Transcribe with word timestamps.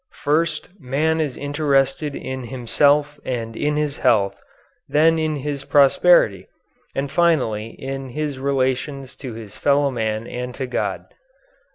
First 0.23 0.69
man 0.79 1.21
is 1.21 1.37
interested 1.37 2.15
in 2.15 2.45
himself 2.45 3.19
and 3.23 3.55
in 3.55 3.75
his 3.75 3.97
health, 3.97 4.35
then 4.89 5.19
in 5.19 5.35
his 5.35 5.63
property, 5.63 6.47
and 6.95 7.11
finally 7.11 7.79
in 7.79 8.09
his 8.09 8.39
relations 8.39 9.15
to 9.17 9.35
his 9.35 9.59
fellow 9.59 9.91
man 9.91 10.25
and 10.25 10.55
to 10.55 10.65
God. 10.65 11.05